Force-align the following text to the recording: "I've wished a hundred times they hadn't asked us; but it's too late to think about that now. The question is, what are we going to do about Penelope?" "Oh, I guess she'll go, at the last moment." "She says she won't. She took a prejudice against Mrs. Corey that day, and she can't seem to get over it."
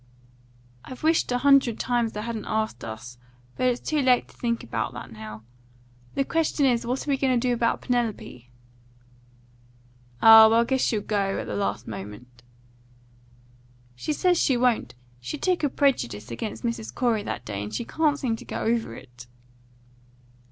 "I've 0.83 1.03
wished 1.03 1.31
a 1.31 1.37
hundred 1.37 1.79
times 1.79 2.13
they 2.13 2.23
hadn't 2.23 2.45
asked 2.45 2.83
us; 2.83 3.19
but 3.55 3.67
it's 3.67 3.87
too 3.87 4.01
late 4.01 4.29
to 4.29 4.35
think 4.35 4.63
about 4.63 4.93
that 4.95 5.11
now. 5.11 5.43
The 6.15 6.23
question 6.25 6.65
is, 6.65 6.87
what 6.87 7.07
are 7.07 7.11
we 7.11 7.17
going 7.17 7.39
to 7.39 7.39
do 7.47 7.53
about 7.53 7.81
Penelope?" 7.81 8.49
"Oh, 10.19 10.53
I 10.53 10.63
guess 10.63 10.81
she'll 10.81 11.01
go, 11.01 11.37
at 11.37 11.45
the 11.45 11.53
last 11.55 11.87
moment." 11.87 12.41
"She 13.95 14.11
says 14.11 14.39
she 14.39 14.57
won't. 14.57 14.95
She 15.19 15.37
took 15.37 15.63
a 15.63 15.69
prejudice 15.69 16.31
against 16.31 16.63
Mrs. 16.63 16.91
Corey 16.95 17.21
that 17.21 17.45
day, 17.45 17.61
and 17.61 17.71
she 17.71 17.85
can't 17.85 18.17
seem 18.17 18.35
to 18.37 18.43
get 18.43 18.63
over 18.63 18.95
it." 18.95 19.27